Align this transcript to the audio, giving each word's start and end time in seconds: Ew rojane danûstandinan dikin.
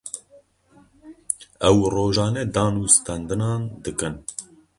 Ew 1.69 1.77
rojane 1.93 2.43
danûstandinan 2.53 3.61
dikin. 3.83 4.15